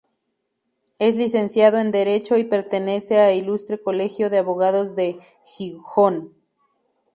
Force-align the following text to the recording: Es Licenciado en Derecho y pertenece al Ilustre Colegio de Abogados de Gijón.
Es 0.97 1.15
Licenciado 1.15 1.77
en 1.77 1.91
Derecho 1.91 2.35
y 2.35 2.43
pertenece 2.43 3.19
al 3.21 3.35
Ilustre 3.35 3.79
Colegio 3.79 4.31
de 4.31 4.39
Abogados 4.39 4.95
de 4.95 5.19
Gijón. 5.45 6.33